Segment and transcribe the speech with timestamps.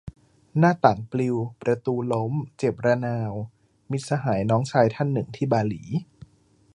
[0.57, 3.33] หน้าต่างปลิว ประตูล้ม เจ็บระนาว-
[3.91, 5.83] มิตรสหายน้องชายท่านหนึ่งที่บาหลี